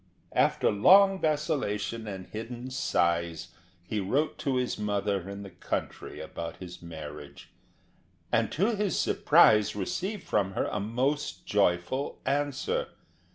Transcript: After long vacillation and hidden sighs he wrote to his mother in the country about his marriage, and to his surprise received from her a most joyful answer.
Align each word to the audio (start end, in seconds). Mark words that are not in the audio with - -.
After 0.33 0.71
long 0.71 1.19
vacillation 1.21 2.07
and 2.07 2.25
hidden 2.25 2.71
sighs 2.71 3.49
he 3.83 3.99
wrote 3.99 4.39
to 4.39 4.55
his 4.55 4.79
mother 4.79 5.29
in 5.29 5.43
the 5.43 5.51
country 5.51 6.19
about 6.19 6.57
his 6.57 6.81
marriage, 6.81 7.51
and 8.31 8.51
to 8.51 8.75
his 8.75 8.97
surprise 8.97 9.75
received 9.75 10.23
from 10.23 10.53
her 10.53 10.65
a 10.71 10.79
most 10.79 11.45
joyful 11.45 12.19
answer. 12.25 12.87